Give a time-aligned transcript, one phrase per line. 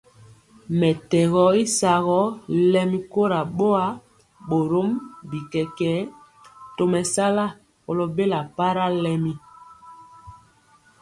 [0.79, 2.21] Mɛtɛgɔ y sagɔ
[2.71, 3.85] lɛmi kora boa,
[4.47, 4.89] borom
[5.29, 5.97] bi kɛkɛɛ
[6.75, 7.45] tomesala
[7.83, 9.33] kolo bela para lɛmi.